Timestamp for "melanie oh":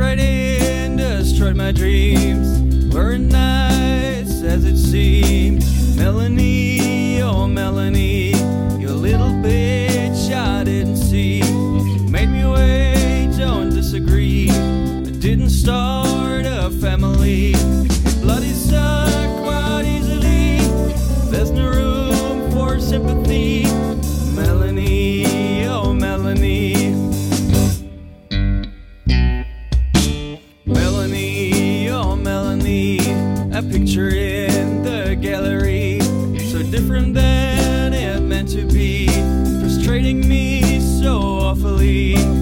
5.94-7.46